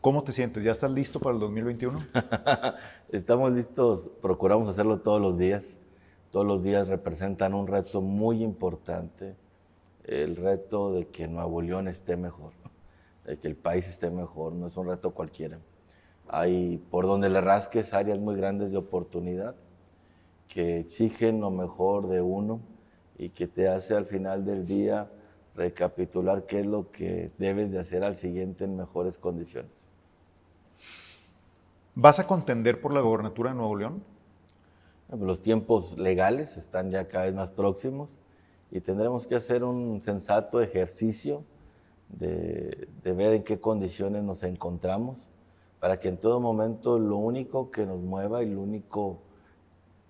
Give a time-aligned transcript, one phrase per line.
[0.00, 0.62] ¿Cómo te sientes?
[0.62, 1.98] ¿Ya estás listo para el 2021?
[3.10, 5.76] Estamos listos, procuramos hacerlo todos los días.
[6.30, 9.34] Todos los días representan un reto muy importante,
[10.04, 12.52] el reto de que Nuevo León esté mejor,
[13.24, 15.58] de que el país esté mejor, no es un reto cualquiera.
[16.28, 19.56] Hay por donde le rasques áreas muy grandes de oportunidad
[20.46, 22.60] que exigen lo mejor de uno
[23.18, 25.10] y que te hace al final del día
[25.56, 29.87] recapitular qué es lo que debes de hacer al siguiente en mejores condiciones.
[32.00, 34.04] ¿Vas a contender por la gobernatura de Nuevo León?
[35.18, 38.08] Los tiempos legales están ya cada vez más próximos
[38.70, 41.42] y tendremos que hacer un sensato ejercicio
[42.08, 45.16] de, de ver en qué condiciones nos encontramos
[45.80, 49.18] para que en todo momento lo único que nos mueva y lo único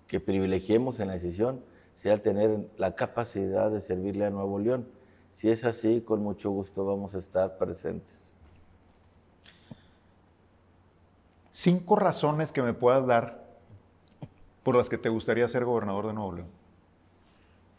[0.05, 1.59] que privilegiemos en la decisión
[1.95, 4.87] sea tener la capacidad de servirle a Nuevo León.
[5.33, 8.28] Si es así, con mucho gusto vamos a estar presentes.
[11.51, 13.43] Cinco razones que me puedas dar
[14.63, 16.47] por las que te gustaría ser gobernador de Nuevo León.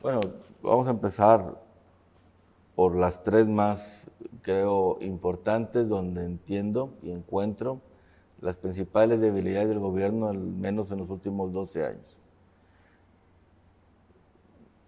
[0.02, 0.20] Bueno,
[0.62, 1.54] vamos a empezar
[2.74, 4.10] por las tres más,
[4.42, 7.80] creo, importantes, donde entiendo y encuentro
[8.40, 12.20] las principales debilidades del gobierno, al menos en los últimos 12 años.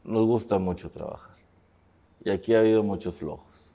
[0.05, 1.37] Nos gusta mucho trabajar.
[2.25, 3.75] Y aquí ha habido muchos flojos.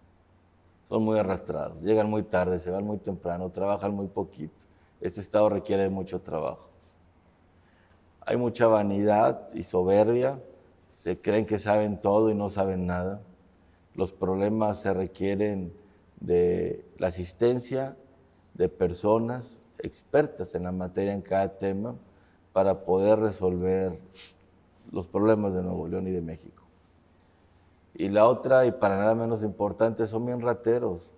[0.89, 4.66] Son muy arrastrados, llegan muy tarde, se van muy temprano, trabajan muy poquito.
[5.01, 6.67] Este estado requiere mucho trabajo.
[8.21, 10.39] Hay mucha vanidad y soberbia,
[10.95, 13.21] se creen que saben todo y no saben nada
[13.97, 15.73] los problemas se requieren
[16.21, 17.97] de la asistencia
[18.53, 21.95] de personas expertas en la materia en cada tema
[22.53, 23.99] para poder resolver
[24.91, 26.63] los problemas de Nuevo León y de México.
[27.95, 31.09] Y la otra, y para nada menos importante, son bien rateros,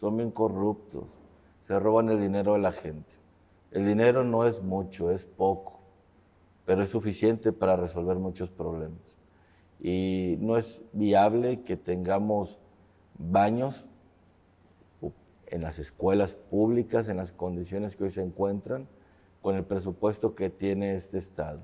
[0.00, 1.04] son bien corruptos,
[1.66, 3.14] se roban el dinero de la gente.
[3.72, 5.80] El dinero no es mucho, es poco,
[6.64, 9.16] pero es suficiente para resolver muchos problemas
[9.80, 12.58] y no es viable que tengamos
[13.18, 13.84] baños
[15.48, 18.88] en las escuelas públicas, en las condiciones que hoy se encuentran,
[19.42, 21.60] con el presupuesto que tiene este Estado.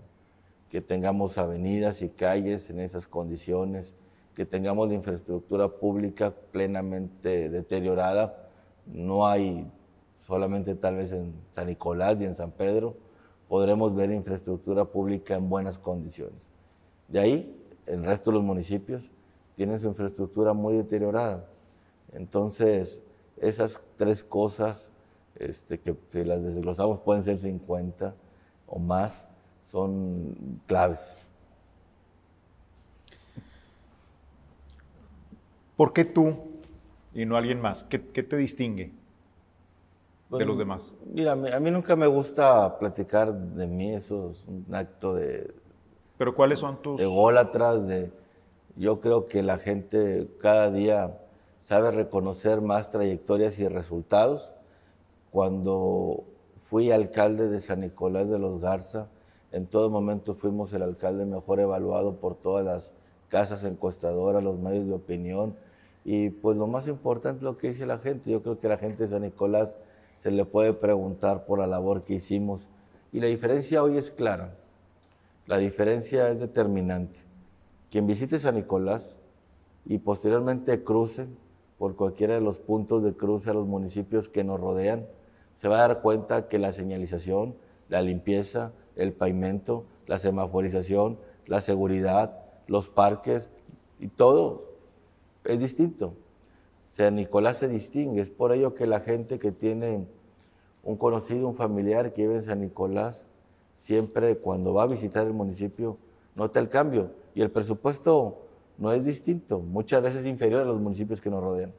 [0.70, 3.94] Que tengamos avenidas y calles en esas condiciones,
[4.36, 8.48] que tengamos la infraestructura pública plenamente deteriorada.
[8.86, 9.66] No hay
[10.27, 12.97] solamente tal vez en San Nicolás y en San Pedro,
[13.49, 16.50] podremos ver infraestructura pública en buenas condiciones.
[17.09, 19.10] De ahí el resto de los municipios
[19.56, 21.47] tienen su infraestructura muy deteriorada.
[22.12, 23.00] Entonces,
[23.41, 24.91] esas tres cosas,
[25.37, 28.15] este, que, las desglosamos pueden ser 50
[28.66, 29.27] o más,
[29.66, 31.16] son claves.
[35.77, 36.37] ¿Por qué tú
[37.15, 37.84] y no alguien más?
[37.84, 38.93] ¿Qué, te distingue
[40.38, 40.97] de los demás?
[41.04, 45.53] Mira, a mí nunca me gusta platicar de mí, eso es un acto de,
[46.22, 46.98] pero ¿cuáles son tus...?
[46.98, 48.12] De atrás de...
[48.76, 51.19] Yo creo que la gente cada día
[51.62, 54.53] sabe reconocer más trayectorias y resultados.
[55.32, 56.22] Cuando
[56.62, 59.09] fui alcalde de San Nicolás de los Garza,
[59.50, 62.92] en todo momento fuimos el alcalde mejor evaluado por todas las
[63.28, 65.56] casas encuestadoras, los medios de opinión.
[66.04, 68.31] Y pues lo más importante es lo que dice la gente.
[68.31, 69.75] Yo creo que la gente de San Nicolás
[70.22, 72.69] se le puede preguntar por la labor que hicimos.
[73.12, 74.55] Y la diferencia hoy es clara.
[75.49, 77.19] La diferencia es determinante.
[77.91, 79.16] Quien visite San Nicolás
[79.84, 81.27] y posteriormente cruce
[81.77, 85.06] por cualquiera de los puntos de cruce a los municipios que nos rodean,
[85.56, 87.56] se va a dar cuenta que la señalización,
[87.89, 93.50] la limpieza, el pavimento, la semaforización, la seguridad, los parques
[93.99, 94.66] y todo
[95.43, 96.15] es distinto.
[96.92, 100.04] San Nicolás se distingue, es por ello que la gente que tiene
[100.82, 103.26] un conocido, un familiar que vive en San Nicolás,
[103.78, 105.97] siempre cuando va a visitar el municipio
[106.34, 108.42] nota el cambio y el presupuesto
[108.76, 111.72] no es distinto, muchas veces inferior a los municipios que nos rodean.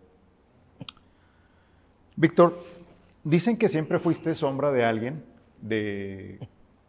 [2.16, 2.58] Víctor,
[3.24, 5.24] dicen que siempre fuiste sombra de alguien,
[5.62, 6.40] de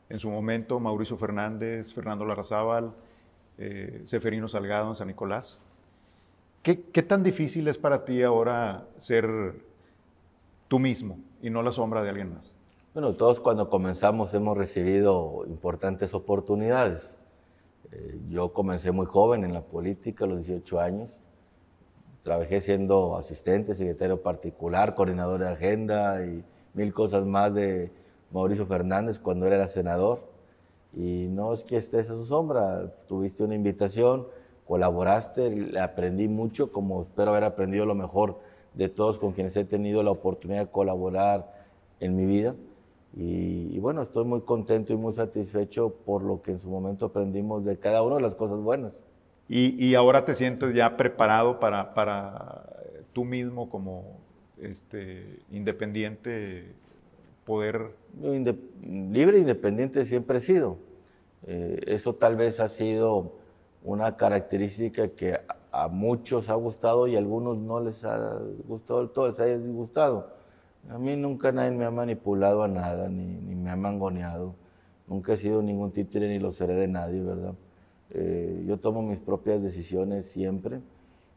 [0.09, 2.95] en su momento Mauricio Fernández, Fernando Larrazábal,
[3.59, 5.61] eh, Seferino Salgado en San Nicolás.
[6.65, 9.55] ¿Qué, ¿Qué tan difícil es para ti ahora ser
[10.67, 12.55] tú mismo y no la sombra de alguien más?
[12.95, 17.19] Bueno, todos cuando comenzamos hemos recibido importantes oportunidades.
[17.93, 21.21] Eh, yo comencé muy joven en la política, a los 18 años.
[22.23, 27.93] Trabajé siendo asistente, secretario particular, coordinador de agenda y mil cosas más de
[28.33, 30.23] Mauricio Fernández cuando él era senador.
[30.95, 34.27] Y no es que estés a su sombra, tuviste una invitación,
[34.67, 38.41] colaboraste, aprendí mucho, como espero haber aprendido lo mejor
[38.75, 41.53] de todos con quienes he tenido la oportunidad de colaborar
[42.01, 42.55] en mi vida.
[43.17, 47.65] Y, bueno, estoy muy contento y muy satisfecho por lo que en su momento aprendimos
[47.65, 49.03] de cada una de las cosas buenas.
[49.49, 52.65] Y, ahora te sientes ya preparado para, para
[53.13, 54.19] tú mismo como
[54.61, 56.75] este, independiente
[57.45, 57.91] poder...
[58.21, 60.79] libre e independiente siempre he sido.
[61.47, 63.35] Eh, eso tal vez ha sido
[63.85, 65.39] una característica que
[65.71, 69.45] a, muchos ha gustado y a algunos no les ha gustado del todo, les ha
[69.45, 70.31] disgustado.
[70.91, 74.55] A mí nunca nadie me ha manipulado a nada, ni, me ha mangoneado.
[75.07, 77.55] Nunca he sido ningún títere ni lo seré de nadie, ¿verdad?
[78.11, 80.81] Eh, yo tomo mis propias decisiones siempre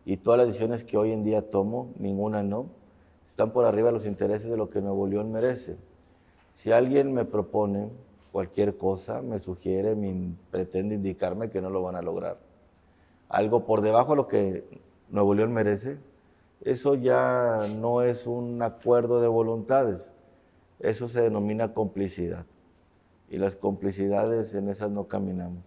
[0.05, 2.67] y todas las decisiones que hoy en día tomo, ninguna no,
[3.27, 5.75] están por arriba de los intereses de lo que Nuevo León merece.
[6.53, 7.89] Si alguien me propone
[8.37, 12.37] cualquier cosa, me sugiere, me pretende indicarme que no lo van a lograr.
[13.29, 14.63] Algo por debajo de lo que
[15.09, 15.97] Nuevo León merece,
[16.61, 20.07] eso ya no es un acuerdo de voluntades,
[20.79, 22.45] eso se denomina complicidad.
[23.27, 25.63] Y las complicidades en esas no caminamos.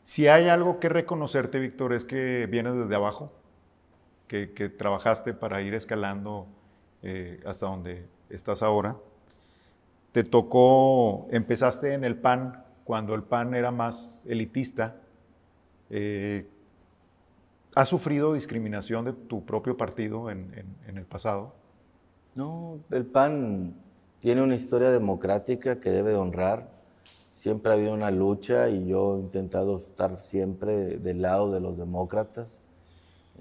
[0.00, 3.30] Si hay algo que reconocerte, Víctor, es que vienes desde abajo,
[4.26, 6.46] que, trabajaste para ir escalando
[7.02, 8.96] eh, hasta donde estás ahora.
[10.12, 14.96] Te tocó, empezaste en el PAN cuando el PAN era más elitista.
[15.90, 16.48] Eh,
[17.74, 20.50] ¿Has sufrido discriminación de tu propio partido en,
[20.86, 21.52] el pasado?
[22.34, 23.74] No, el PAN
[24.20, 26.70] tiene una historia democrática que debe honrar.
[27.34, 31.76] Siempre ha habido una lucha y yo he intentado estar siempre del lado de los
[31.76, 32.58] demócratas.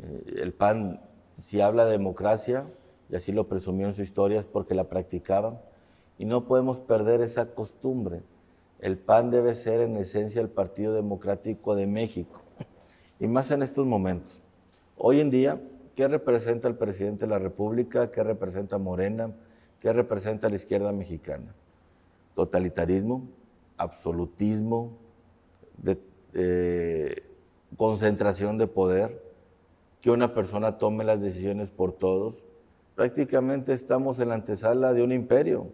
[0.03, 1.01] Eh, el PAN,
[1.41, 2.65] si habla de democracia,
[3.09, 5.57] y así lo presumió en su historia, es porque la practicaban.
[6.17, 8.21] Y no podemos perder esa costumbre.
[8.79, 12.41] El PAN debe ser en esencia el Partido Democrático de México
[13.19, 14.41] y más en estos momentos.
[14.97, 15.61] Hoy en día,
[15.95, 18.11] ¿qué representa el presidente de la República?
[18.11, 19.31] ¿Qué representa Morena?
[19.79, 21.53] ¿Qué representa la izquierda mexicana?
[22.35, 23.27] Totalitarismo,
[23.77, 24.97] absolutismo,
[26.33, 27.23] eh,
[27.75, 29.23] concentración de poder,
[30.01, 32.43] que una persona tome las decisiones por todos.
[32.95, 35.67] Prácticamente estamos en la antesala de un imperio.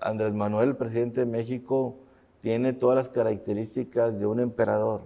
[0.00, 1.96] Andrés Manuel, el presidente de México,
[2.40, 5.02] tiene todas las características de un emperador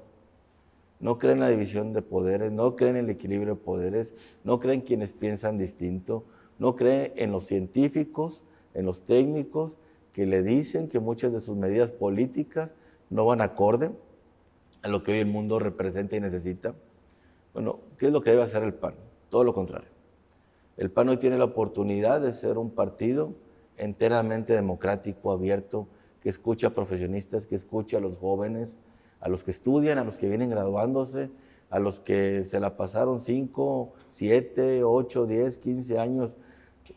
[1.05, 4.59] no creen en la división de poderes, no creen en el equilibrio de poderes, no
[4.59, 6.25] creen quienes piensan distinto,
[6.59, 8.41] no creen en los científicos,
[8.73, 9.77] en los técnicos
[10.15, 12.71] que le dicen que muchas de sus medidas políticas
[13.11, 13.91] no van acorde
[14.81, 16.75] a lo que hoy el mundo representa y necesita.
[17.53, 18.95] Bueno, ¿qué es lo que debe hacer el PAN?
[19.29, 19.91] Todo lo contrario.
[20.79, 23.35] El PAN hoy tiene la oportunidad de ser un partido
[23.77, 25.89] enteramente democrático, abierto,
[26.23, 28.79] que escucha a profesionistas, que escucha a los jóvenes,
[29.21, 31.31] a los que estudian, a los que vienen graduándose,
[31.71, 36.31] a los que se la pasaron 5, 7, 8, 10, 15 años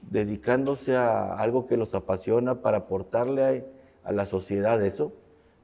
[0.01, 3.65] dedicándose a algo que los apasiona para aportarle
[4.03, 5.13] a, la sociedad eso.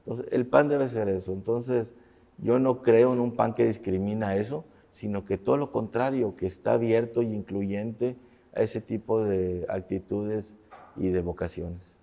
[0.00, 1.32] Entonces, el PAN debe ser eso.
[1.32, 1.94] Entonces,
[2.38, 6.46] yo no creo en un PAN que discrimina eso, sino que todo lo contrario, que
[6.46, 8.16] está abierto y incluyente
[8.54, 10.56] a ese tipo de actitudes
[10.96, 11.96] y de vocaciones.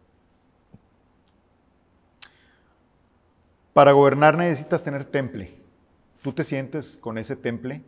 [3.73, 5.53] Para gobernar necesitas tener temple.
[6.21, 7.81] ¿Tú te sientes con ese temple?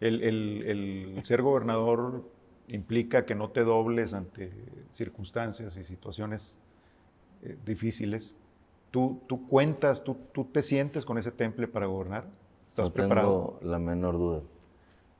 [0.00, 2.24] El, ser gobernador
[2.68, 4.52] implica que no te dobles ante
[4.90, 6.58] circunstancias y situaciones
[7.42, 8.36] eh, difíciles.
[8.90, 12.26] ¿Tú, ¿Tú, cuentas, tú, tú, te sientes con ese temple para gobernar?
[12.66, 13.56] ¿Estás no preparado?
[13.60, 14.42] Tengo la menor duda.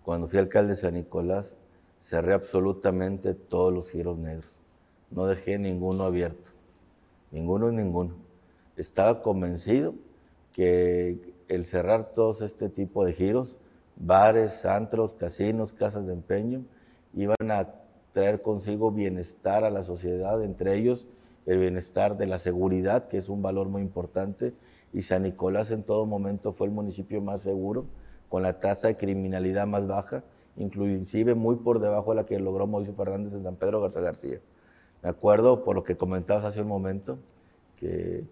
[0.02, 1.56] Cuando fui alcalde de San Nicolás,
[2.02, 4.56] cerré absolutamente todos los giros negros.
[5.10, 6.50] No dejé ninguno abierto.
[7.30, 8.26] Ninguno ninguno
[8.76, 9.94] estaba convencido
[10.52, 13.58] que el cerrar todos este tipo de giros,
[13.96, 16.62] bares, antros, casinos, casas de empeño,
[17.14, 17.68] iban a
[18.12, 21.06] traer consigo bienestar a la sociedad, entre ellos
[21.46, 24.52] el bienestar de la seguridad, que es un valor muy importante,
[24.92, 27.84] y San Nicolás en todo momento fue el municipio más seguro,
[28.28, 30.24] con la tasa de criminalidad más baja,
[30.56, 34.40] inclusive muy por debajo de la que logró Mauricio Fernández en San Pedro Garza García.
[35.06, 37.16] Me acuerdo, por lo que comentabas hace un momento,
[37.76, 38.24] que,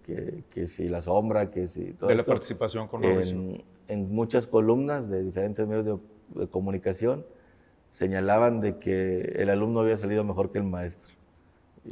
[0.50, 5.08] que, si la sombra, que si todo De la participación con en, en, muchas columnas
[5.08, 6.00] de diferentes medios
[6.34, 7.24] de, comunicación
[7.92, 11.14] señalaban de que el alumno había salido mejor que el maestro.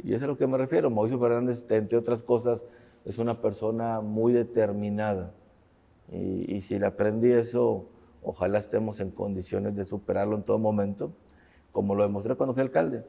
[0.03, 0.89] Y es a lo que me refiero.
[0.89, 2.61] Mauricio Fernández, entre otras cosas,
[3.05, 5.31] es una persona muy determinada.
[6.11, 7.85] Y, y si le aprendí eso,
[8.21, 11.13] ojalá estemos en condiciones de superarlo en todo momento,
[11.71, 13.05] como lo demostré cuando fui alcalde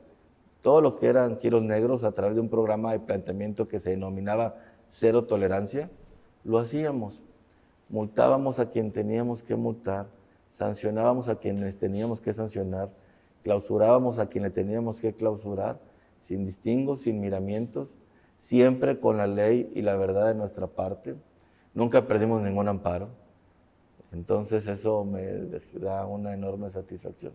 [0.64, 3.90] todo lo que eran giros negros a través de un programa de planteamiento que se
[3.90, 4.56] denominaba
[4.88, 5.90] cero tolerancia,
[6.42, 7.22] lo hacíamos.
[7.90, 10.06] Multábamos a quien teníamos que multar,
[10.52, 12.88] sancionábamos a quienes teníamos que sancionar,
[13.42, 15.78] clausurábamos a quienes teníamos que clausurar,
[16.22, 17.90] sin distingos, sin miramientos,
[18.38, 21.14] siempre con la ley y la verdad de nuestra parte.
[21.74, 23.10] Nunca perdimos ningún amparo.
[24.12, 25.26] Entonces eso me
[25.74, 27.34] da una enorme satisfacción.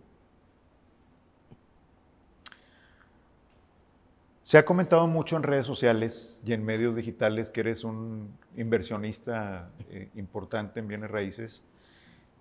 [4.49, 9.69] Se ha comentado mucho en redes sociales y en medios digitales que eres un inversionista
[9.91, 11.63] eh, importante en bienes raíces,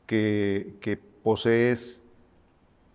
[0.06, 2.02] que, posees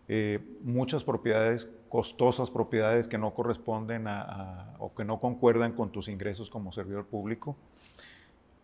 [0.08, 6.08] eh, muchas propiedades, costosas propiedades que no corresponden a, o que no concuerdan con tus
[6.08, 7.56] ingresos como servidor público.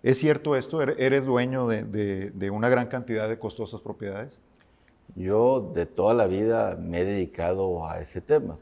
[0.01, 0.81] ¿Es cierto esto?
[0.81, 4.41] ¿Eres dueño de una gran cantidad de costosas propiedades?
[5.15, 8.57] Yo de toda la vida me he dedicado a ese tema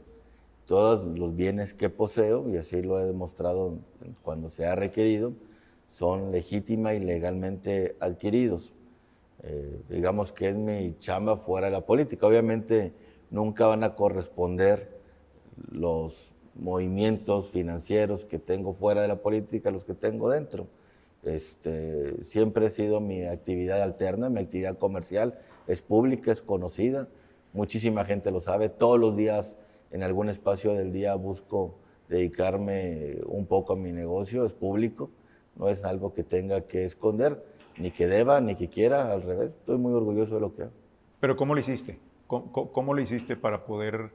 [0.68, 3.78] todos los bienes que poseo, y así lo he demostrado
[4.22, 5.32] cuando se ha requerido,
[5.88, 8.70] son legítima y legalmente adquiridos.
[9.44, 12.26] Eh, digamos que es mi chamba fuera de la política.
[12.26, 12.92] Obviamente
[13.30, 14.90] nunca van a corresponder
[15.72, 20.66] los movimientos financieros que tengo fuera de la política los que tengo dentro.
[21.22, 27.08] Este, siempre ha sido mi actividad alterna, mi actividad comercial es pública, es conocida,
[27.54, 29.56] muchísima gente lo sabe, todos los días
[29.90, 31.76] en algún espacio del día busco
[32.08, 35.10] dedicarme un poco a mi negocio, es público,
[35.56, 37.42] no es algo que tenga que esconder,
[37.76, 40.72] ni que deba, ni que quiera, al revés, estoy muy orgulloso de lo que hago.
[41.20, 41.98] Pero ¿cómo lo hiciste?
[42.26, 44.10] ¿Cómo, lo hiciste para poder...?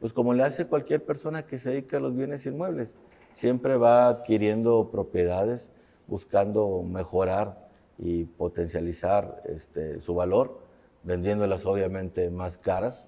[0.00, 2.96] Pues como le hace cualquier persona que se dedica a los bienes inmuebles,
[3.34, 5.70] siempre va adquiriendo propiedades,
[6.08, 7.68] buscando mejorar
[7.98, 10.58] y potencializar este, su valor,
[11.04, 13.06] vendiéndolas obviamente más caras,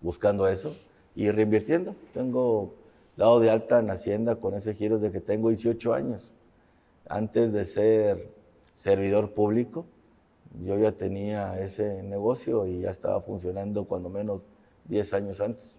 [0.00, 0.74] buscando eso
[1.14, 1.94] y reinvirtiendo.
[2.14, 2.74] Tengo
[3.16, 6.32] dado de alta en Hacienda con ese giro de que tengo 18 años.
[7.08, 8.30] Antes de ser
[8.76, 9.84] servidor público,
[10.64, 14.42] yo ya tenía ese negocio y ya estaba funcionando cuando menos
[14.86, 15.78] 10 años antes.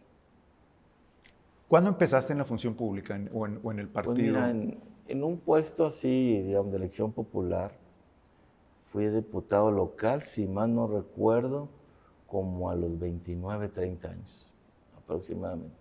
[1.68, 4.46] ¿Cuándo empezaste en la función pública o, en, el pues partido?
[4.46, 7.72] en, en, un puesto así, digamos, de elección popular,
[8.92, 11.70] fui diputado local, si mal no recuerdo,
[12.28, 14.53] como a los 29, 30 años
[15.15, 15.75] aproximadamente.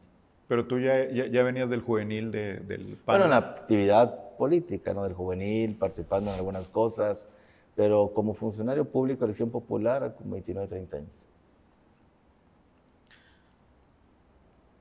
[0.48, 3.14] Pero tú ya, ya, venías del juvenil de, del PAN.
[3.14, 5.04] Bueno, en la actividad política, ¿no?
[5.04, 7.26] Del juvenil, participando en algunas cosas,
[7.74, 11.10] pero como funcionario público, elección popular, con 29, 30 años.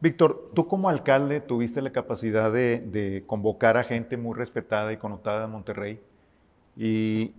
[0.01, 4.97] Víctor, tú como alcalde tuviste la capacidad de, de, convocar a gente muy respetada y
[4.97, 5.99] connotada de Monterrey
[6.75, 7.33] y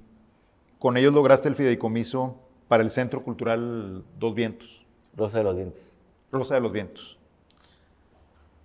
[0.78, 2.36] con ellos lograste el fideicomiso
[2.68, 4.86] para el Centro Cultural Dos Vientos.
[5.16, 5.91] Rosa de los Vientos.
[6.32, 7.18] Rosa de los Vientos.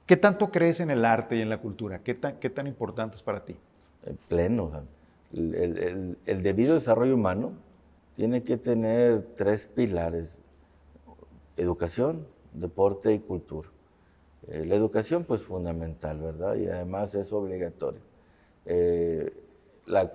[0.05, 1.99] ¿Qué tanto crees en el arte y en la cultura?
[1.99, 3.57] ¿Qué tan, qué tan importante es para ti?
[4.29, 4.71] pleno.
[5.33, 7.51] El, el, debido desarrollo humano
[8.15, 10.39] tiene que tener tres pilares.
[11.57, 13.67] Educación, deporte y cultura.
[14.47, 16.55] Eh, la educación, pues fundamental, ¿verdad?
[16.55, 17.99] Y además es obligatorio.
[18.65, 19.33] Eh,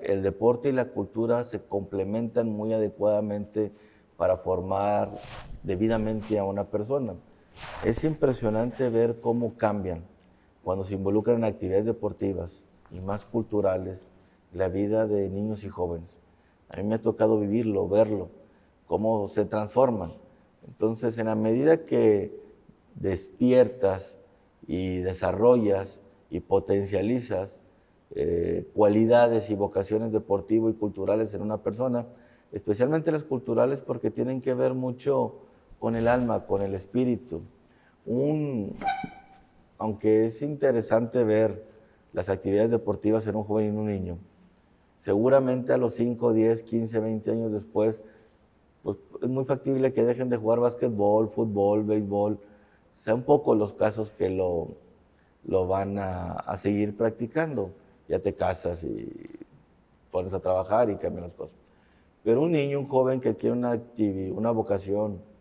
[0.02, 3.72] el deporte y la cultura se complementan muy adecuadamente
[4.16, 5.10] para formar
[5.62, 7.14] debidamente a una persona.
[7.84, 10.02] Es impresionante ver cómo cambian
[10.62, 14.06] cuando se involucran en actividades deportivas y más culturales
[14.52, 16.20] la vida de niños y jóvenes.
[16.68, 18.28] A mí me ha tocado vivirlo, verlo,
[18.86, 20.12] cómo se transforman.
[20.66, 22.32] Entonces, en la medida que
[22.94, 24.18] despiertas
[24.66, 25.98] y desarrollas
[26.30, 27.58] y potencializas
[28.14, 32.06] eh, cualidades y vocaciones deportivas y culturales en una persona,
[32.52, 35.40] especialmente las culturales porque tienen que ver mucho
[35.82, 37.40] con el alma, con el espíritu.
[38.06, 38.76] Un,
[39.78, 41.64] aunque es interesante ver
[42.12, 44.18] las actividades deportivas en un joven y en un niño,
[45.00, 48.00] seguramente a los 5, 10, 15, 20 años después,
[48.84, 52.38] pues es muy factible que dejen de jugar básquetbol, fútbol, béisbol,
[52.94, 54.68] sean pocos los casos que lo,
[55.44, 57.70] lo van a, a, seguir practicando.
[58.06, 59.10] Ya te casas y
[60.12, 61.58] pones a trabajar y cambian las cosas.
[62.22, 63.80] Pero un niño, un joven que tiene una,
[64.32, 65.31] una vocación,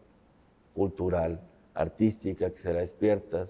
[0.74, 1.42] cultural,
[1.74, 3.50] artística, que se la despiertas,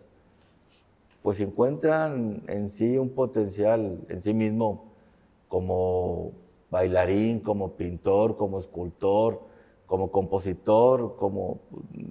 [1.22, 4.92] pues encuentran en sí un potencial en sí mismo
[5.48, 6.32] como
[6.72, 9.42] bailarín, como pintor, como escultor,
[9.86, 11.60] como compositor, como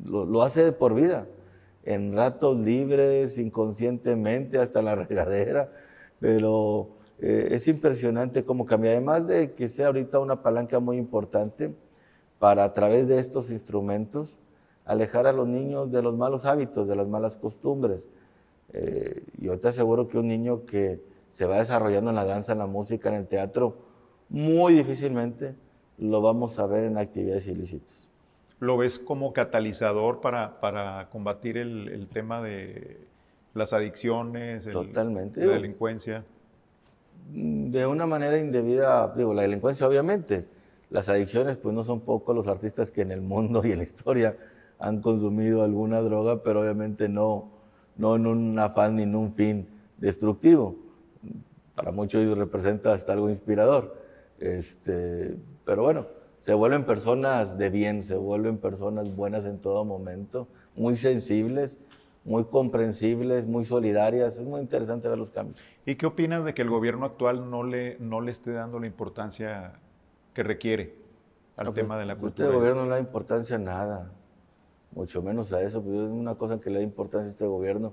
[0.05, 1.27] lo, hace por vida,
[1.85, 5.73] en ratos libres, inconscientemente, hasta la regadera,
[6.21, 6.91] pero
[7.21, 11.75] eh, es impresionante cómo cambia, además de que sea ahorita una palanca muy importante
[12.39, 14.37] para a través de estos instrumentos
[14.85, 18.07] alejar a los niños de los malos hábitos, de las malas costumbres.
[18.73, 22.59] Eh, yo te aseguro que un niño que se va desarrollando en la danza, en
[22.59, 23.77] la música, en el teatro,
[24.29, 25.55] muy difícilmente
[25.99, 28.09] lo vamos a ver en actividades ilícitas.
[28.59, 32.99] lo ves como catalizador para, para combatir el, el tema de
[33.55, 35.45] las adicciones, el- Totalmente.
[35.45, 36.25] la delincuencia.
[37.33, 40.45] de una manera indebida, digo, la delincuencia obviamente,
[40.91, 43.85] las adicciones pues no son pocos los artistas que en el mundo y en la
[43.85, 44.37] historia
[44.81, 47.51] han consumido alguna droga, pero obviamente no,
[47.97, 49.69] no en un afán ni en un fin
[49.99, 50.77] destructivo.
[51.75, 53.97] Para muchos representa hasta algo inspirador.
[54.39, 56.07] Este, pero bueno,
[56.41, 61.79] se vuelven personas de bien, se vuelven personas buenas en todo momento, muy sensibles,
[62.25, 64.37] muy comprensibles, muy solidarias.
[64.37, 65.63] Es muy interesante ver los cambios.
[65.85, 68.87] ¿Y qué opinas de que el gobierno actual no le, no le esté dando la
[68.87, 69.75] importancia
[70.33, 70.95] que requiere
[71.57, 72.49] al No, tema pues, de la pues, cultura?
[72.49, 74.11] Este gobierno no le da importancia a nada,
[74.93, 75.83] mucho menos a eso.
[75.83, 77.93] Pues es una cosa que le da importancia a este gobierno.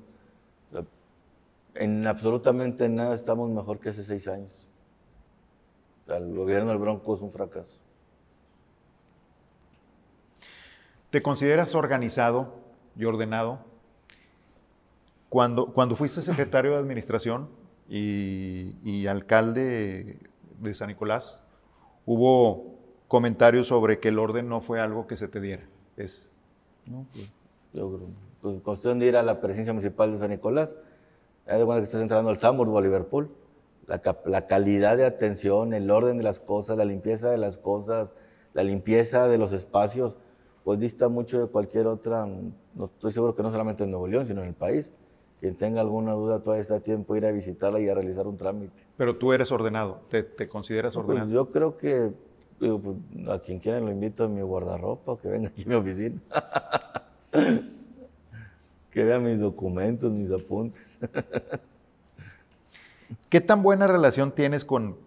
[1.75, 4.51] En absolutamente nada estamos mejor que hace seis años.
[6.07, 7.77] El gobierno del Bronco es un fracaso.
[11.09, 12.55] ¿Te consideras organizado
[12.95, 13.59] y ordenado?
[15.29, 17.49] Cuando, cuando fuiste secretario de administración
[17.89, 20.19] y, y alcalde
[20.59, 21.43] de San Nicolás,
[22.05, 22.77] hubo
[23.07, 25.63] comentarios sobre que el orden no fue algo que se te diera.
[25.95, 26.33] Es,
[26.89, 27.05] ¿no?
[27.13, 27.31] Pues,
[27.73, 28.07] yo creo,
[28.41, 30.75] pues cuestión de ir a la presidencia municipal de San Nicolás,
[31.45, 33.29] cuenta que estás entrando al Sambor o a Liverpool.
[33.87, 38.09] La, la calidad de atención, el orden de las cosas, la limpieza de las cosas,
[38.53, 40.15] la limpieza de los espacios,
[40.65, 44.25] pues dista mucho de cualquier otra, no estoy seguro que no solamente en Nuevo León,
[44.25, 44.91] sino en el país.
[45.39, 48.27] Quien tenga alguna duda todavía está a tiempo de ir a visitarla y a realizar
[48.27, 48.73] un trámite.
[48.97, 51.31] pero tú eres ordenado, te, te consideras Pues ordenado.
[51.31, 52.11] yo creo que
[52.59, 52.97] pues,
[53.29, 56.19] a quien quiera lo invito a mi guardarropa que venga aquí a mi oficina.
[58.91, 60.97] que vea mis documentos, mis apuntes.
[63.29, 64.97] ¿Qué tan buena relación tienes con,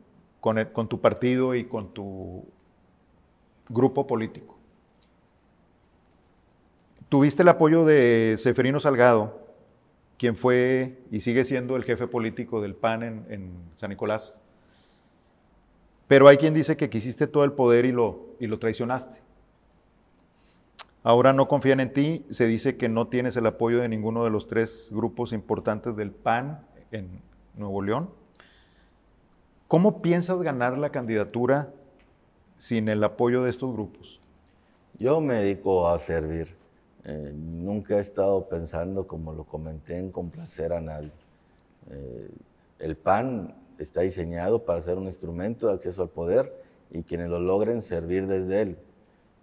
[0.41, 2.45] con, tu partido y con tu
[3.69, 4.57] grupo político?
[7.09, 9.41] Tuviste el apoyo de Seferino Salgado,
[10.17, 14.39] quien fue y sigue siendo el jefe político del PAN en San Nicolás.
[16.11, 19.21] Pero hay quien dice que quisiste todo el poder y lo, y lo traicionaste.
[21.05, 24.31] Ahora no confían en ti, se dice que no tienes el apoyo de ninguno de
[24.31, 27.23] los tres grupos importantes del PAN en
[27.55, 28.11] Nuevo León.
[29.69, 31.73] ¿Cómo piensas ganar la candidatura
[32.59, 34.19] sin el apoyo de estos grupos?
[34.99, 36.57] Yo me dedico a servir.
[37.05, 41.13] Eh, nunca he estado pensando, como lo comenté, en complacer a nadie.
[41.89, 42.31] Eh,
[42.81, 46.53] el PAN está diseñado para ser un instrumento de acceso al poder
[46.91, 48.77] y quienes lo logren servir desde él.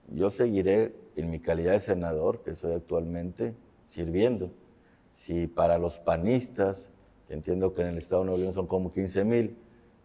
[0.10, 3.56] Yo seguiré en mi calidad de senador, que soy actualmente,
[3.88, 4.52] sirviendo.
[5.13, 6.91] Si para los panistas,
[7.28, 9.58] que entiendo que en el Estado de Nuevo León son como 15 mil,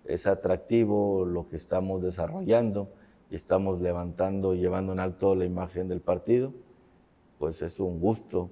[0.04, 2.88] es atractivo lo que estamos desarrollando
[3.30, 6.52] y estamos levantando llevando en alto la imagen del partido,
[7.38, 8.50] pues es un gusto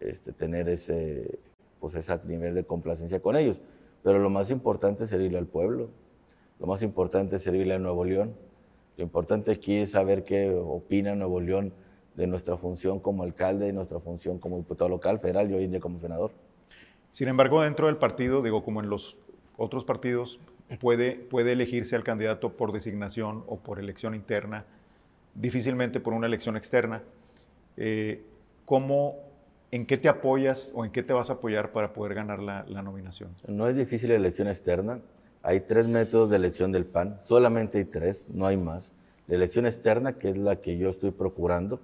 [0.00, 1.38] este, tener ese,
[1.78, 3.60] pues ese nivel de complacencia con ellos.
[4.02, 5.90] Pero lo más importante es servirle al pueblo,
[6.58, 8.34] lo más importante es servirle a Nuevo León.
[8.96, 11.72] Lo importante aquí es saber qué opina Nuevo León
[12.16, 15.70] de nuestra función como alcalde y nuestra función como diputado local, federal y hoy en
[15.70, 16.32] día como senador.
[17.10, 19.16] Sin embargo, dentro del partido, digo, como en los
[19.56, 20.38] otros partidos,
[20.78, 24.66] puede, puede elegirse al candidato por designación o por elección interna,
[25.34, 27.02] difícilmente por una elección externa.
[27.76, 28.22] Eh,
[28.64, 29.16] ¿cómo,
[29.72, 32.64] ¿En qué te apoyas o en qué te vas a apoyar para poder ganar la,
[32.68, 33.30] la nominación?
[33.46, 35.00] No es difícil la elección externa.
[35.42, 38.92] Hay tres métodos de elección del PAN, solamente hay tres, no hay más.
[39.26, 41.80] La elección externa, que es la que yo estoy procurando,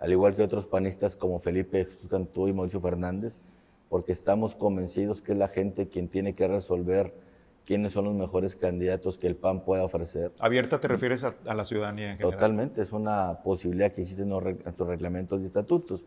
[0.00, 3.36] al igual que otros panistas como Felipe Jesús Cantú y Mauricio Fernández,
[3.90, 7.14] porque estamos convencidos que es la gente quien tiene que resolver
[7.64, 10.32] quiénes son los mejores candidatos que el PAN pueda ofrecer.
[10.40, 12.38] Abierta te refieres a, a la ciudadanía en general.
[12.38, 16.04] Totalmente, es una posibilidad que existe en nuestros reglamentos y estatutos.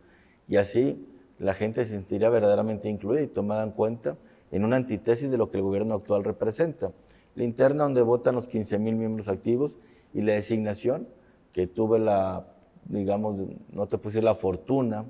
[0.47, 1.05] Y así
[1.39, 4.17] la gente se sentiría verdaderamente incluida y tomada en cuenta
[4.51, 6.91] en una antítesis de lo que el gobierno actual representa.
[7.35, 9.77] La interna donde votan los 15 mil miembros activos
[10.13, 11.07] y la designación
[11.53, 12.45] que tuve la,
[12.85, 13.37] digamos,
[13.71, 15.05] no te puse la fortuna,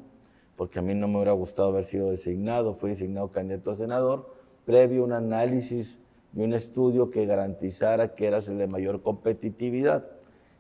[0.55, 4.29] porque a mí no me hubiera gustado haber sido designado, fui designado candidato a senador,
[4.65, 5.97] previo un análisis
[6.35, 10.05] y un estudio que garantizara que eras el de mayor competitividad,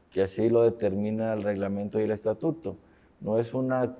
[0.09, 2.77] que así lo determina el reglamento y el estatuto.
[3.21, 3.97] No es una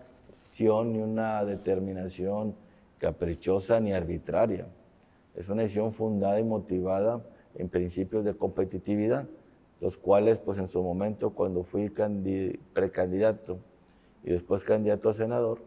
[0.60, 2.54] acción ni una determinación
[2.98, 4.67] caprichosa ni arbitraria.
[5.36, 7.22] Es una decisión fundada y motivada
[7.56, 9.26] en principios de competitividad,
[9.80, 13.58] los cuales, pues en su momento, cuando fui candi- precandidato
[14.24, 15.60] y después candidato a senador,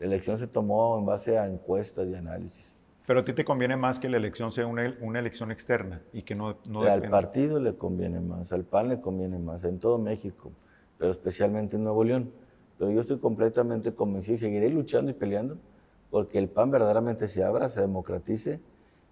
[0.00, 2.66] la elección se tomó en base a encuestas y análisis.
[3.06, 6.22] Pero a ti te conviene más que la elección sea una, una elección externa y
[6.22, 9.98] que no, no al partido le conviene más, al PAN le conviene más, en todo
[9.98, 10.50] México,
[10.98, 12.32] pero especialmente en Nuevo León.
[12.82, 15.56] Pero yo estoy completamente convencido y seguiré luchando y peleando
[16.10, 18.58] porque el PAN verdaderamente se abra, se democratice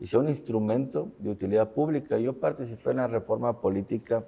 [0.00, 2.18] y sea un instrumento de utilidad pública.
[2.18, 4.24] Yo participé en la reforma política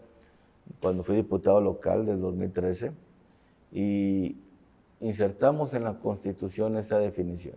[0.80, 2.92] cuando fui diputado local del 2013
[3.72, 4.36] y
[5.00, 7.56] insertamos en la Constitución esa definición.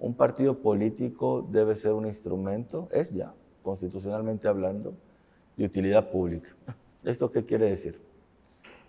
[0.00, 4.94] Un partido político debe ser un instrumento, es ya, constitucionalmente hablando,
[5.56, 6.48] de utilidad pública.
[7.04, 8.00] ¿Esto qué quiere decir?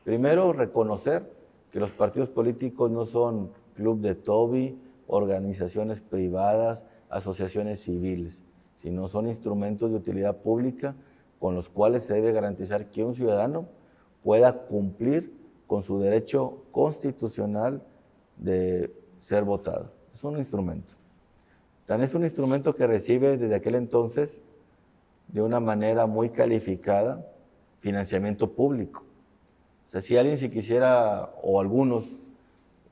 [0.03, 1.44] Primero, reconocer
[1.75, 8.41] que los partidos políticos no son club de Toby, organizaciones privadas, asociaciones civiles,
[8.81, 10.95] sino son instrumentos de utilidad pública
[11.37, 13.65] con los cuales se debe garantizar que un ciudadano
[14.23, 15.33] pueda cumplir
[15.67, 17.81] con su derecho constitucional
[18.37, 19.91] de ser votado.
[20.13, 20.93] Es un instrumento.
[21.87, 24.39] Tan es un instrumento que recibe desde aquel entonces,
[25.27, 27.29] de una manera muy calificada,
[27.81, 29.03] financiamiento público.
[29.95, 32.05] Sea, si alguien se quisiera, o algunos,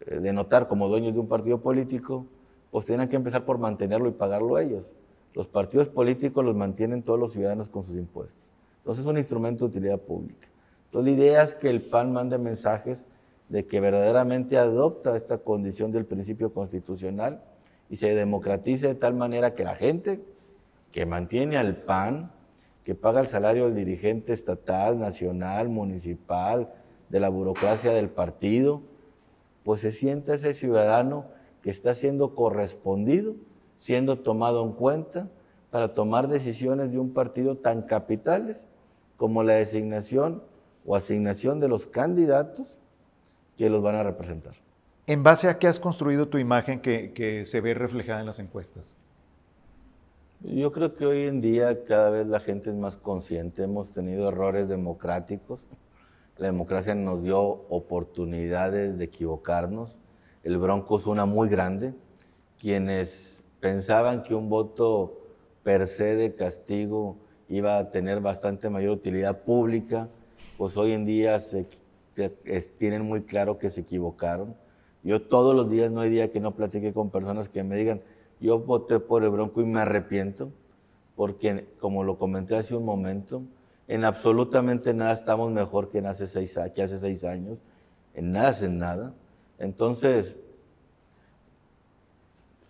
[0.06, 2.26] eh, denotar como dueños de un partido político,
[2.72, 4.90] pues tienen que empezar por mantenerlo y pagarlo ellos.
[5.34, 8.42] Los partidos políticos los mantienen todos los ciudadanos con sus impuestos.
[8.78, 10.48] Entonces es un instrumento de utilidad pública.
[10.86, 13.04] Entonces la idea es que el PAN mande mensajes
[13.50, 17.44] de que verdaderamente adopta esta condición del principio constitucional
[17.90, 20.22] y se democratice de tal manera que la gente
[20.94, 22.32] que mantiene al PAN,
[22.86, 26.70] que paga el salario del dirigente estatal, nacional, municipal,
[27.10, 28.82] de la burocracia del partido,
[29.64, 31.26] pues se sienta ese ciudadano
[31.62, 33.36] que está siendo correspondido,
[33.78, 35.30] siendo tomado en cuenta
[35.72, 38.66] para tomar decisiones de un partido tan capitales
[39.18, 40.44] como la designación
[40.86, 42.76] o asignación de los candidatos
[43.58, 44.54] que los van a representar.
[45.08, 48.40] ¿En base a qué has construido tu imagen que, que se ve reflejada en las
[48.40, 48.96] encuestas?
[50.42, 54.28] Yo creo que hoy en día cada vez la gente es más consciente, hemos tenido
[54.28, 55.62] errores democráticos,
[56.38, 59.98] la democracia nos dio oportunidades de equivocarnos,
[60.44, 61.94] el Bronco es una muy grande,
[62.60, 65.20] quienes pensaban que un voto
[65.64, 67.18] per se de castigo
[67.48, 70.10] iba a tener bastante mayor utilidad pública,
[70.58, 71.68] pues hoy en día se,
[72.78, 74.56] tienen muy claro que se equivocaron.
[75.04, 78.02] Yo todos los días, no hay día que no platique con personas que me digan,
[78.40, 80.52] yo voté por el Bronco y me arrepiento,
[81.16, 83.44] porque como lo comenté hace un momento,
[83.88, 87.60] en absolutamente nada estamos mejor que, hace seis, que hace seis años,
[88.14, 89.14] en nada en nada.
[89.60, 90.38] Entonces,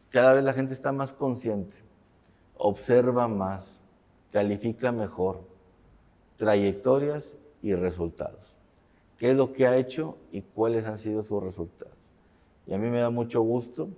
[0.10, 1.76] cada vez la gente está más consciente,
[2.58, 3.80] observa más,
[4.32, 5.42] califica mejor
[6.38, 8.56] trayectorias y resultados.
[9.18, 11.96] ¿Qué es lo que ha hecho y cuáles han sido sus resultados?
[12.68, 13.90] Y a mí me da mucho gusto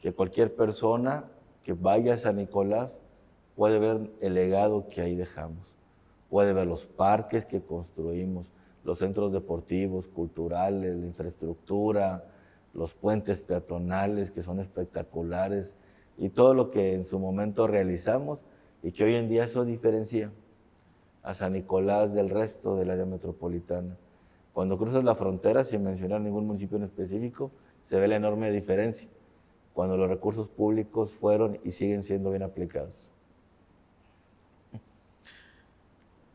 [0.00, 1.24] que cualquier persona
[1.62, 2.98] que vaya a San Nicolás
[3.56, 5.74] puede ver el legado que ahí dejamos,
[6.30, 8.46] puede ver los parques que construimos,
[8.84, 12.24] los centros deportivos, culturales, la infraestructura,
[12.72, 15.74] los puentes peatonales que son espectaculares
[16.16, 18.42] y todo lo que en su momento realizamos
[18.82, 20.30] y que hoy en día eso diferencia
[21.22, 23.96] a San Nicolás del resto del área metropolitana.
[24.52, 27.50] Cuando cruzas la frontera, sin mencionar ningún municipio en específico,
[27.84, 29.08] se ve la enorme diferencia
[29.74, 33.09] cuando los recursos públicos fueron y siguen siendo bien aplicados.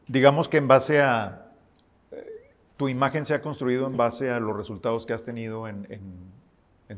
[0.07, 1.51] Digamos que en base a,
[2.11, 5.87] eh, tu imagen se ha construido en base a los resultados que has tenido en,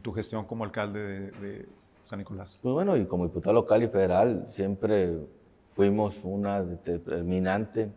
[0.01, 1.65] tu gestión como alcalde de,
[2.03, 2.59] San Nicolás.
[2.61, 5.17] Pues bueno, y como diputado local y federal siempre
[5.73, 7.91] fuimos una determinante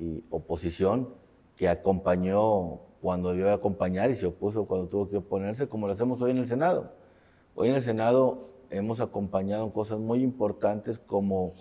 [0.00, 1.10] y oposición
[1.56, 6.20] que acompañó cuando debió acompañar y se opuso cuando tuvo que oponerse, como lo hacemos
[6.22, 6.92] hoy en el Senado.
[7.54, 11.54] Hoy en el Senado hemos acompañado cosas muy importantes como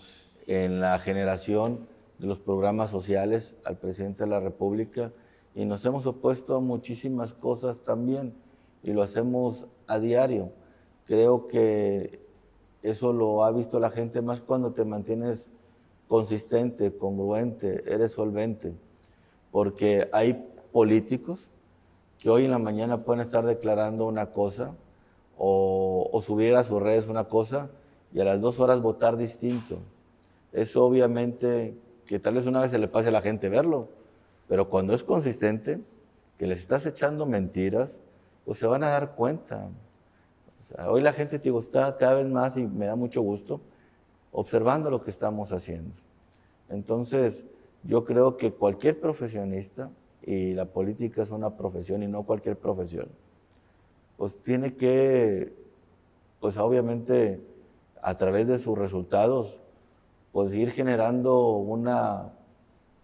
[0.47, 1.87] en la generación
[2.21, 5.11] de los programas sociales al presidente de la República
[5.55, 8.33] y nos hemos opuesto a muchísimas cosas también
[8.83, 10.51] y lo hacemos a diario.
[11.07, 12.21] Creo que
[12.83, 15.49] eso lo ha visto la gente más cuando te mantienes
[16.07, 18.73] consistente, congruente, eres solvente,
[19.51, 21.47] porque hay políticos
[22.19, 24.75] que hoy en la mañana pueden estar declarando una cosa
[25.39, 27.71] o, subir a sus redes una cosa
[28.13, 29.77] y a las dos horas votar distinto.
[30.53, 31.73] Eso obviamente
[32.11, 33.87] que tal vez una vez se le pase a la gente verlo,
[34.49, 35.79] pero cuando es consistente,
[36.37, 37.97] que les estás echando mentiras,
[38.43, 39.69] pues se van a dar cuenta.
[40.89, 43.61] hoy la gente te gusta cada vez más y me da mucho gusto
[44.33, 45.93] observando lo que estamos haciendo.
[46.67, 47.45] Entonces,
[47.83, 49.89] yo creo que cualquier profesionista,
[50.21, 53.07] y la política es una profesión y no cualquier profesión,
[54.17, 55.53] pues tiene que,
[56.41, 57.39] pues obviamente,
[58.01, 59.60] a través de sus resultados,
[60.31, 62.33] pues ir generando una,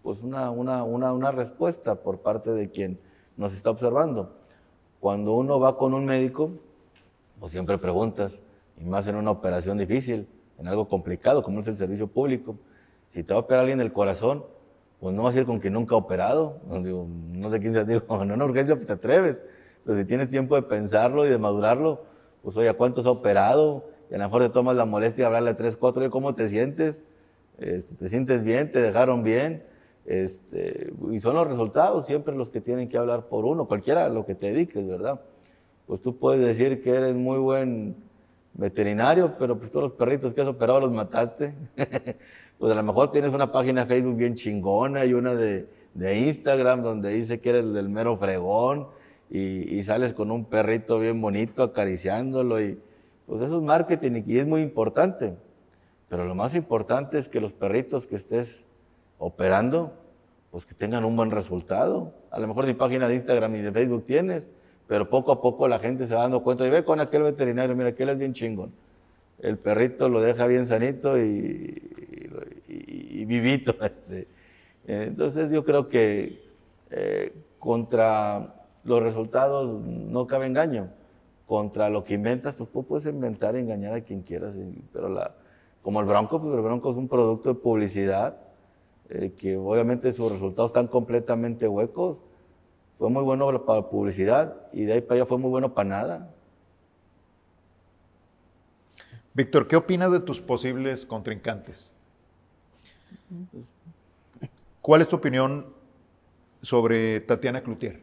[0.02, 2.98] pues una, una, una, una respuesta por parte de quien
[3.36, 4.34] nos está observando.
[5.00, 6.50] Cuando uno va con un médico,
[7.38, 8.40] pues siempre preguntas,
[8.80, 12.56] y más en una operación difícil, en algo complicado como es el servicio público.
[13.10, 14.44] Si te va a operar alguien del corazón,
[15.00, 16.58] pues no vas a ir con quien nunca ha operado.
[16.66, 19.42] No, sé quién se digo, no en una urgencia pues te atreves.
[19.84, 22.02] Pero si tienes tiempo de pensarlo y de madurarlo,
[22.42, 23.84] pues oye, ¿a cuántos ha operado?
[24.10, 26.34] Y a lo mejor te tomas la molestia de hablarle a tres, cuatro, oye, ¿cómo
[26.34, 27.00] te sientes?
[27.58, 28.70] Este, ¿Te sientes bien?
[28.70, 29.64] ¿Te dejaron bien?
[30.06, 34.24] Este, y son los resultados siempre los que tienen que hablar por uno, cualquiera lo
[34.24, 35.20] que te dediques, ¿verdad?
[35.86, 37.96] Pues tú puedes decir que eres muy buen
[38.54, 41.52] veterinario, pero pues todos los perritos que has operado los mataste.
[42.58, 46.18] pues a lo mejor tienes una página de Facebook bien chingona y una de, de
[46.20, 48.88] Instagram donde dice que eres el mero fregón
[49.30, 52.78] y, y, sales con un perrito bien bonito acariciándolo y
[53.26, 55.34] pues eso es marketing y es muy importante.
[56.08, 58.64] Pero lo más importante es que los perritos que estés
[59.18, 59.92] operando,
[60.50, 62.14] pues que tengan un buen resultado.
[62.30, 64.48] A lo mejor ni página de Instagram ni de Facebook tienes,
[64.86, 67.76] pero poco a poco la gente se va dando cuenta y ve con aquel veterinario,
[67.76, 68.72] mira, aquel es bien chingón.
[69.38, 71.82] El perrito lo deja bien sanito y,
[72.66, 73.74] y, vivito.
[73.82, 74.26] Este.
[74.86, 76.42] Entonces yo creo que
[76.90, 80.88] eh, contra los resultados no cabe engaño.
[81.46, 84.54] Contra lo que inventas, pues tú puedes inventar y engañar a quien quieras,
[84.92, 85.32] pero la,
[85.88, 88.36] como el Bronco, pues el Bronco es un producto de publicidad
[89.08, 92.18] eh, que obviamente sus resultados están completamente huecos.
[92.98, 96.34] Fue muy bueno para publicidad y de ahí para allá fue muy bueno para nada.
[99.32, 101.90] Víctor, ¿qué opinas de tus posibles contrincantes?
[104.82, 105.68] ¿Cuál es tu opinión
[106.60, 108.02] sobre Tatiana Cloutier?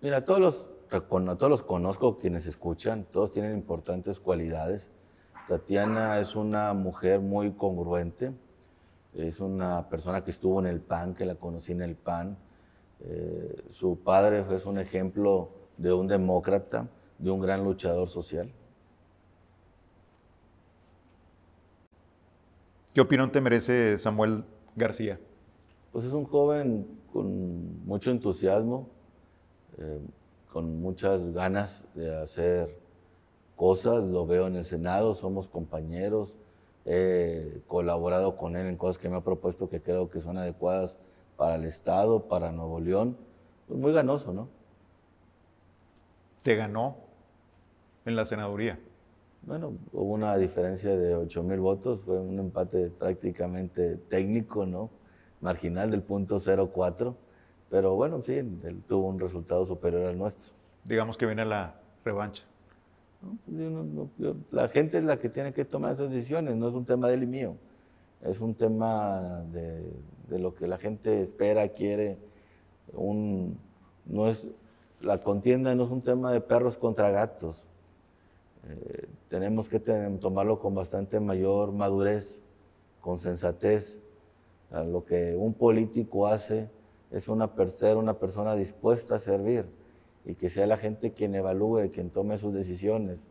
[0.00, 0.66] Mira, todos los,
[1.08, 4.88] todos los conozco quienes escuchan, todos tienen importantes cualidades.
[5.48, 8.32] Tatiana es una mujer muy congruente,
[9.14, 12.36] es una persona que estuvo en el PAN, que la conocí en el PAN.
[13.00, 18.52] Eh, su padre es un ejemplo de un demócrata, de un gran luchador social.
[22.92, 24.44] ¿Qué opinión te merece Samuel
[24.76, 25.18] García?
[25.92, 28.90] Pues es un joven con mucho entusiasmo,
[29.78, 29.98] eh,
[30.52, 32.87] con muchas ganas de hacer
[33.58, 36.36] cosas, lo veo en el Senado, somos compañeros,
[36.86, 40.96] he colaborado con él en cosas que me ha propuesto que creo que son adecuadas
[41.36, 43.16] para el Estado, para Nuevo León.
[43.66, 44.48] Pues muy ganoso, ¿no?
[46.42, 46.96] ¿Te ganó
[48.06, 48.78] en la senaduría?
[49.42, 54.88] Bueno, hubo una diferencia de 8 mil votos, fue un empate prácticamente técnico, ¿no?
[55.40, 57.16] Marginal del punto 04,
[57.70, 60.52] pero bueno, sí, él tuvo un resultado superior al nuestro.
[60.84, 62.44] Digamos que viene la revancha.
[63.20, 67.08] Pues la gente es la que tiene que tomar esas decisiones, no es un tema
[67.08, 67.56] de él y mío.
[68.22, 72.16] Es un tema de, lo que la gente espera, quiere.
[72.94, 74.48] No es,
[75.00, 77.64] la contienda no es un tema de perros contra gatos.
[78.68, 82.42] Eh, tenemos que tomarlo con bastante mayor madurez,
[83.00, 84.00] con sensatez.
[84.70, 86.68] lo que un político hace
[87.10, 89.66] es una, ser una persona dispuesta a servir
[90.28, 93.26] y que sea la gente quien evalúe, quien tome sus decisiones,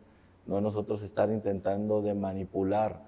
[0.46, 3.04] no nosotros estar intentando de manipular.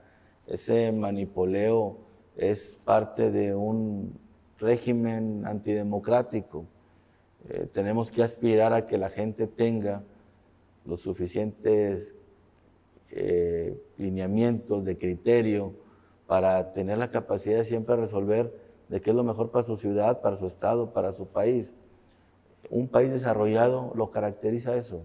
[0.46, 1.98] Ese manipuleo
[2.36, 4.16] es parte de un
[4.58, 6.66] régimen antidemocrático.
[7.48, 10.04] Eh, tenemos que aspirar a que la gente tenga
[10.84, 12.14] los suficientes
[13.10, 15.74] eh, lineamientos de criterio
[16.28, 18.54] para tener la capacidad de siempre resolver
[18.88, 21.74] de qué es lo mejor para su ciudad, para su estado, para su país
[22.68, 25.02] un país desarrollado lo caracteriza eso.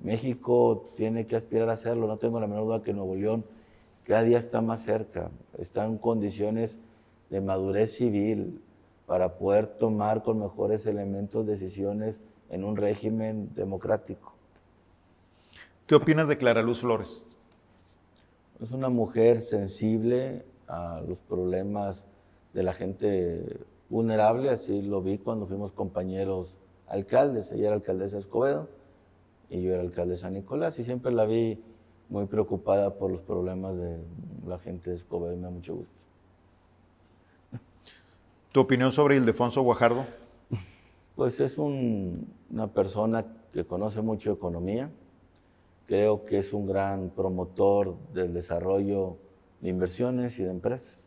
[0.00, 3.44] México tiene que aspirar a hacerlo, no tengo la menor duda que Nuevo León
[4.04, 6.78] cada día está más cerca, está en condiciones
[7.28, 8.60] de madurez civil
[9.06, 14.32] para poder tomar con mejores elementos decisiones en un régimen democrático.
[15.86, 17.24] ¿Qué opinas de Clara Luz Flores?
[18.62, 22.04] Es una mujer sensible a los problemas
[22.52, 26.56] de la gente vulnerable, así lo vi cuando fuimos compañeros
[26.90, 27.50] alcaldes.
[27.52, 28.68] Ella era alcaldesa de Escobedo
[29.48, 31.62] y yo era alcalde de San Nicolás y siempre la vi
[32.08, 33.98] muy preocupada por los problemas de
[34.46, 35.94] la gente de Escobedo y me da mucho gusto.
[38.52, 40.04] ¿Tu opinión sobre Ildefonso Guajardo?
[41.14, 44.90] Pues es una persona que conoce mucho economía.
[45.86, 49.18] Creo que es un gran promotor del desarrollo
[49.60, 51.04] de inversiones y de empresas.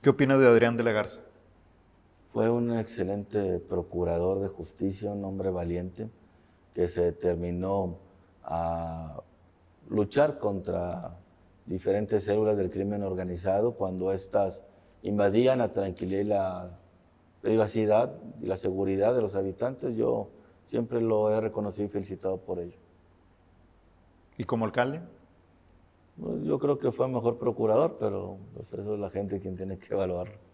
[0.00, 1.20] ¿Qué opina de Adrián de la Garza?
[2.32, 6.08] Fue un excelente procurador de justicia, un hombre valiente
[6.74, 7.96] que se determinó
[8.44, 9.20] a
[9.88, 11.16] luchar contra
[11.66, 14.62] diferentes células del crimen organizado cuando éstas
[15.02, 16.70] invadían la tranquilidad y la
[17.42, 20.28] privacidad y la seguridad de los habitantes, yo
[20.66, 22.76] siempre lo he reconocido y felicitado por ello.
[24.38, 25.00] ¿Y como alcalde?
[26.20, 29.78] Pues, yo creo que fue mejor procurador, pero pues, eso es la gente quien tiene
[29.78, 30.49] que evaluarlo.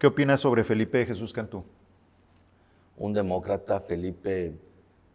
[0.00, 1.62] ¿Qué opinas sobre Felipe Jesús Cantú?
[2.96, 4.54] Un demócrata, Felipe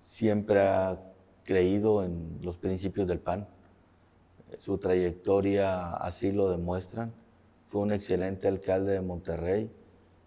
[0.05, 0.99] siempre ha
[1.43, 3.47] creído en los principios del PAN.
[4.59, 7.13] Su trayectoria así lo demuestran.
[7.65, 9.71] Fue un excelente alcalde de Monterrey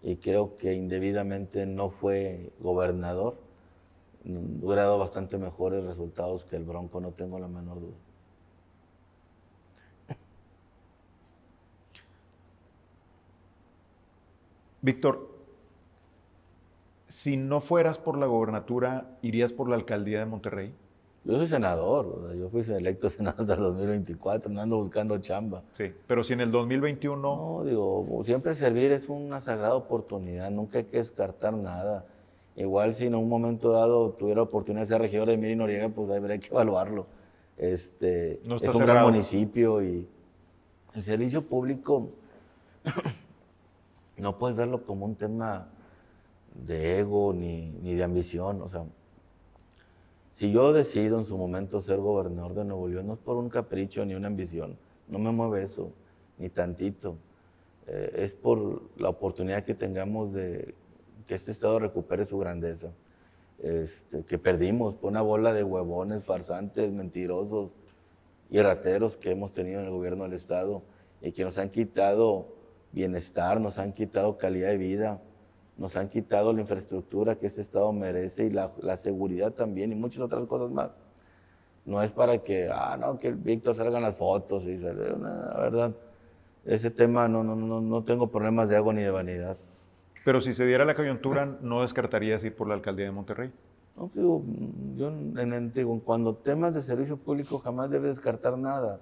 [0.03, 3.37] y creo que indebidamente no fue gobernador.
[4.25, 8.08] Hubiera dado bastante mejores resultados que el Bronco, no tengo la menor duda.
[14.81, 15.27] Víctor,
[17.07, 20.73] si no fueras por la gobernatura, ¿irías por la alcaldía de Monterrey?
[21.25, 25.63] Yo soy senador, yo fui electo senador hasta el 2024, no ando buscando chamba.
[25.73, 27.21] Sí, pero si en el 2021...
[27.21, 32.05] No, digo, siempre servir es una sagrada oportunidad, nunca hay que descartar nada.
[32.55, 36.09] Igual si en un momento dado tuviera oportunidad de ser regidor de Miri Noriega, pues
[36.09, 37.05] habría que evaluarlo.
[37.57, 40.07] Este, no es un gran municipio y
[40.93, 42.11] el servicio público
[44.19, 45.69] no puedes verlo como un tema
[46.53, 48.61] de ego ni, ni de ambición.
[48.61, 48.83] O sea,
[50.35, 53.49] si yo decido en su momento ser gobernador de Nuevo León, no es por un
[53.49, 54.77] capricho ni una ambición,
[55.07, 55.91] no me mueve eso,
[56.37, 57.17] ni tantito.
[57.87, 60.75] Eh, es por la oportunidad que tengamos de
[61.27, 62.91] que este Estado recupere su grandeza,
[63.61, 67.71] este, que perdimos por una bola de huevones, farsantes, mentirosos
[68.49, 70.81] y rateros que hemos tenido en el gobierno del Estado
[71.21, 72.47] y que nos han quitado
[72.91, 75.19] bienestar, nos han quitado calidad de vida,
[75.77, 80.21] nos han quitado la infraestructura que este Estado merece y la, seguridad también y muchas
[80.21, 80.91] otras cosas más.
[81.85, 85.91] No es para que, ah, no, que el Víctor salgan las fotos y la verdad,
[86.65, 89.57] ese tema no, no, no, no tengo problemas de ego ni de vanidad.
[90.25, 93.51] Pero si se diera la coyuntura, ¿no descartarías ir por la alcaldía de Monterrey?
[93.95, 94.43] No, digo,
[94.95, 98.99] yo en, digo, cuando temas de servicio público jamás debes descartar nada.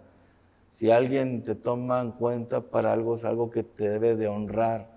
[0.78, 4.88] Si alguien te toma en cuenta para algo, es algo que te debe de honrar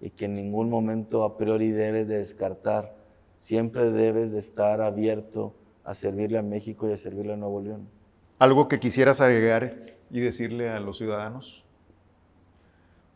[0.00, 2.94] y que en ningún momento a priori debes de descartar.
[3.40, 7.88] Siempre debes de estar abierto a servirle a México y a servirle a Nuevo León.
[8.38, 11.64] ¿Algo que quisieras agregar y decirle a los ciudadanos?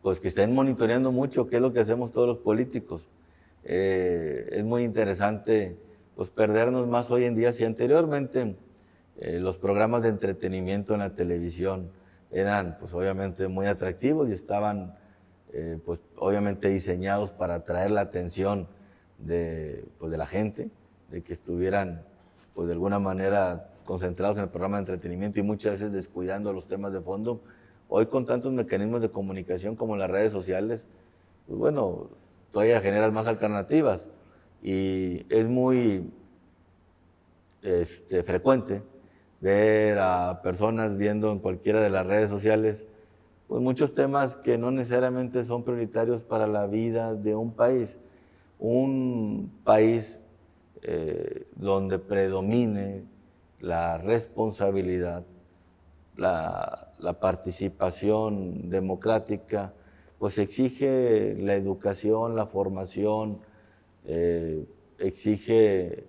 [0.03, 3.09] Pues que estén monitoreando mucho qué es lo que hacemos todos los políticos.
[3.62, 5.77] Eh, es muy interesante
[6.16, 7.53] pues, perdernos más hoy en día.
[7.53, 8.57] Si anteriormente
[9.20, 12.00] eh, los programas de entretenimiento en la televisión
[12.31, 14.97] eran pues obviamente muy atractivos y estaban
[15.53, 18.69] eh, pues obviamente diseñados para atraer la atención
[19.19, 20.71] de, pues, de la gente,
[21.11, 22.05] de que estuvieran
[22.55, 26.69] pues de alguna manera concentrados en el programa de entretenimiento y muchas veces descuidando los
[26.69, 27.40] temas de fondo.
[27.88, 30.87] Hoy con tantos mecanismos de comunicación como las redes sociales,
[31.49, 32.09] pues bueno,
[32.53, 34.07] todavía generas más alternativas
[34.62, 36.12] y es muy
[37.62, 38.83] este, frecuente
[39.40, 42.87] ver a personas viendo en cualquiera de las redes sociales,
[43.48, 47.96] pues muchos temas que no necesariamente son prioritarios para la vida de un país.
[48.59, 50.20] Un país
[50.83, 53.03] eh, donde predomine
[53.61, 55.24] la responsabilidad,
[56.16, 56.87] la,
[57.20, 59.72] participación democrática,
[60.18, 63.38] pues exige la educación, la formación,
[64.05, 64.64] eh,
[64.98, 66.05] exige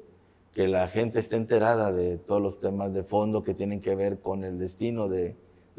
[0.53, 4.19] que la gente esté enterada de todos los temas de fondo que tienen que ver
[4.19, 5.35] con el destino de,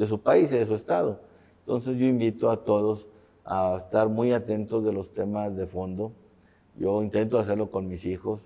[0.07, 1.21] su país y de su estado.
[1.61, 3.07] Entonces yo invito a todos
[3.45, 6.13] a estar muy atentos de los temas de fondo.
[6.77, 8.41] Yo intento hacerlo con mis hijos,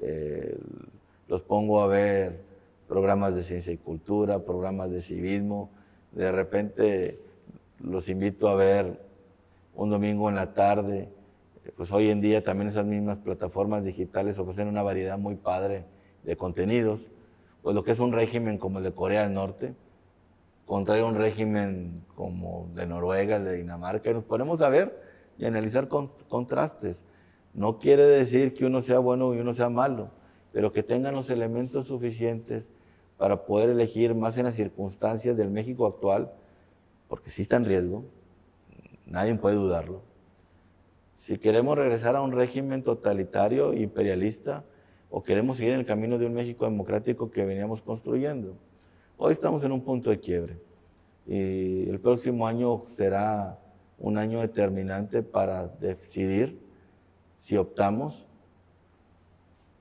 [0.00, 0.58] eh,
[1.28, 2.40] los pongo a ver
[2.86, 5.70] programas de ciencia y cultura, programas de civismo.
[6.12, 7.18] De repente
[7.80, 9.00] los invito a ver
[9.74, 11.08] un domingo en la tarde
[11.70, 15.84] pues hoy en día también esas mismas plataformas digitales ofrecen una variedad muy padre
[16.24, 17.08] de contenidos,
[17.62, 19.74] pues lo que es un régimen como el de Corea del Norte,
[20.66, 25.00] contra un régimen como de Noruega, el de Dinamarca, y nos ponemos a ver
[25.38, 25.88] y analizar
[26.28, 27.04] contrastes.
[27.54, 30.10] No quiere decir que uno sea bueno y uno sea malo,
[30.52, 32.70] pero que tengan los elementos suficientes
[33.18, 36.32] para poder elegir más en las circunstancias del México actual,
[37.08, 38.04] porque sí está en riesgo,
[39.06, 40.11] nadie puede dudarlo
[41.22, 44.64] si queremos regresar a un régimen totalitario, imperialista,
[45.08, 48.56] o queremos seguir en el camino de un México democrático que veníamos construyendo.
[49.18, 50.56] Hoy estamos en un punto de quiebre
[51.28, 53.56] y el próximo año será
[54.00, 56.58] un año determinante para decidir
[57.42, 58.26] si optamos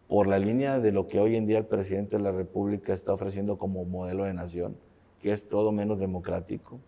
[0.07, 3.13] por la línea de lo que hoy en día el presidente de la República está
[3.13, 4.75] ofreciendo como modelo de nación,
[5.19, 6.79] que es todo menos democrático,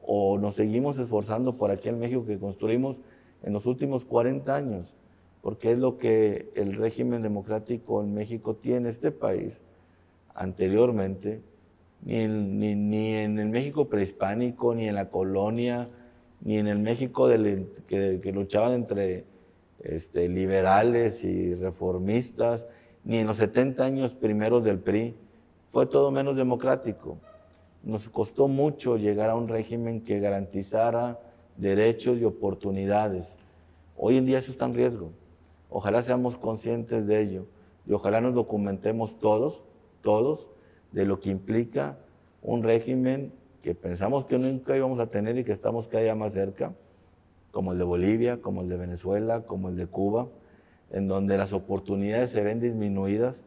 [0.00, 2.96] o nos seguimos esforzando por aquel México que construimos
[3.42, 4.94] en los últimos 40 años,
[5.42, 9.58] porque es lo que el régimen democrático en México tiene, este país,
[10.34, 11.40] anteriormente,
[12.02, 15.88] ni en, ni, en el México prehispánico, ni en la colonia,
[16.42, 17.28] ni en el México
[17.86, 19.24] que, luchaban entre
[19.82, 22.66] este, liberales y reformistas,
[23.04, 25.14] ni en los 70 años primeros del PRI.
[25.70, 27.18] Fue todo menos democrático.
[27.82, 31.18] Nos costó mucho llegar a un régimen que garantizara
[31.60, 33.34] derechos y oportunidades.
[33.96, 35.12] Hoy en día eso está en riesgo.
[35.68, 37.46] Ojalá seamos conscientes de ello
[37.86, 39.62] y ojalá nos documentemos todos,
[40.02, 40.46] todos,
[40.92, 41.98] de lo que implica
[42.42, 43.32] un régimen
[43.62, 46.72] que pensamos que nunca íbamos a tener y que estamos cada día más cerca,
[47.52, 50.28] como el de Bolivia, como el de Venezuela, como el de Cuba,
[50.90, 53.44] en donde las oportunidades se ven disminuidas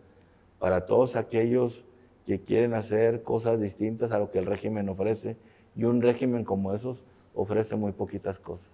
[0.60, 1.84] para todos aquellos
[2.26, 5.36] que quieren hacer cosas distintas a lo que el régimen ofrece.
[5.76, 7.04] Y un régimen como esos
[7.34, 8.70] ofrece muy poquitas cosas.